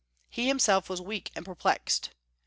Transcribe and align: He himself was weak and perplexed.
He 0.31 0.47
himself 0.47 0.89
was 0.89 0.99
weak 0.99 1.29
and 1.35 1.45
perplexed. 1.45 2.09